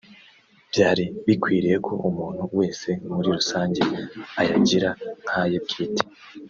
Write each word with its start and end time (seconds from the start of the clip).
byari 0.71 1.03
bikwiriye 1.25 1.77
ko 1.85 1.93
umuntu 2.09 2.41
wese 2.57 2.89
muri 3.07 3.27
rusange 3.37 3.81
ayagira 4.41 4.89
nkáye 5.25 5.57
bwite 5.65 6.03